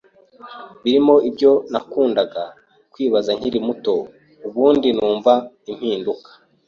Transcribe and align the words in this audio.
birimo 0.83 1.15
ibyo 1.29 1.51
nakundaga 1.71 2.43
kwibaza 2.91 3.29
nkiri 3.37 3.59
muto 3.67 3.95
ubundi 4.47 4.87
numva 4.97 5.33
impinduka 5.71 6.29